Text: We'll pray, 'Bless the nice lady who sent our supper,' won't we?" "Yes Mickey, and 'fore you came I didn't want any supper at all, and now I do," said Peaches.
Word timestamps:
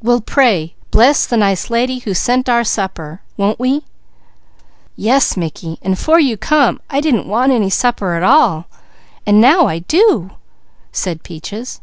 We'll 0.00 0.20
pray, 0.20 0.76
'Bless 0.92 1.26
the 1.26 1.36
nice 1.36 1.68
lady 1.68 1.98
who 1.98 2.14
sent 2.14 2.48
our 2.48 2.62
supper,' 2.62 3.22
won't 3.36 3.58
we?" 3.58 3.82
"Yes 4.94 5.36
Mickey, 5.36 5.78
and 5.82 5.98
'fore 5.98 6.20
you 6.20 6.36
came 6.36 6.78
I 6.88 7.00
didn't 7.00 7.26
want 7.26 7.50
any 7.50 7.70
supper 7.70 8.14
at 8.14 8.22
all, 8.22 8.68
and 9.26 9.40
now 9.40 9.66
I 9.66 9.80
do," 9.80 10.30
said 10.92 11.24
Peaches. 11.24 11.80